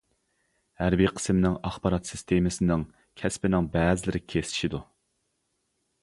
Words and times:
ھەربىي 0.83 1.09
قىسىمنىڭ 1.17 1.57
ئاخبارات 1.69 2.09
سىستېمىسىنىڭ 2.11 2.85
كەسپىنىڭ 3.23 3.67
بەزىلىرى 3.75 4.23
كېسىشىدۇ. 4.35 4.81